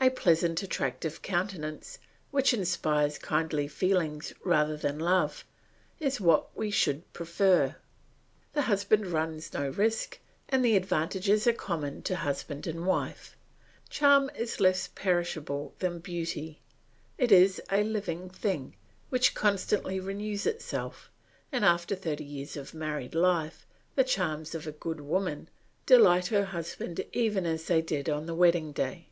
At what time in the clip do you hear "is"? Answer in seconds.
6.00-6.18, 14.34-14.60, 17.30-17.60